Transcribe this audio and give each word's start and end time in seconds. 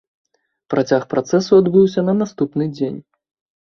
Працяг 0.75 1.05
працэсу 1.13 1.53
адбыўся 1.63 2.07
на 2.11 2.19
наступны 2.25 2.63
дзень. 2.77 3.01